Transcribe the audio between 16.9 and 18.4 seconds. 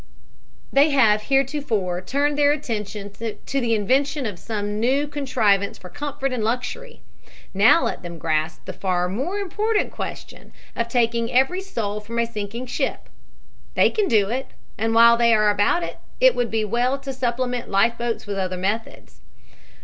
to supplement life boats with